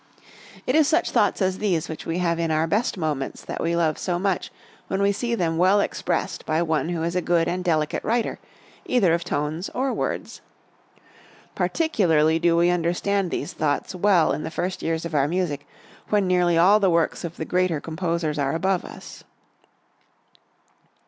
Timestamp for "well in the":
13.93-14.49